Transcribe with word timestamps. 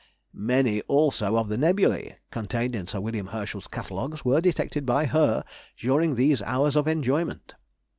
Many 0.33 0.81
also 0.87 1.37
of 1.37 1.49
the 1.49 1.57
nebulæ 1.57 2.15
contained 2.31 2.73
in 2.73 2.87
Sir 2.87 2.97
W. 3.01 3.23
Herschel's 3.25 3.67
catalogues 3.67 4.25
were 4.25 4.41
detected 4.41 4.83
by 4.83 5.05
her 5.05 5.43
during 5.77 6.15
these 6.15 6.41
hours 6.41 6.75
of 6.75 6.87
enjoyment. 6.87 7.53